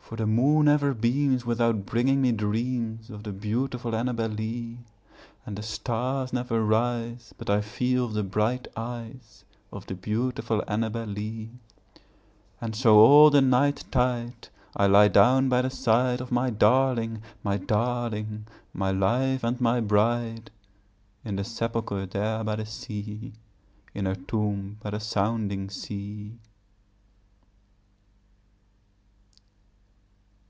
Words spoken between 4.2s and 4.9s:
Lee;